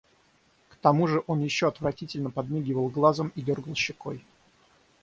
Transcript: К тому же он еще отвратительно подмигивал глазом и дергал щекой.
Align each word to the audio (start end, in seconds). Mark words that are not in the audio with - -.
К 0.69 0.77
тому 0.77 1.07
же 1.07 1.23
он 1.27 1.41
еще 1.41 1.67
отвратительно 1.67 2.31
подмигивал 2.31 2.89
глазом 2.89 3.31
и 3.35 3.43
дергал 3.43 3.75
щекой. 3.75 4.25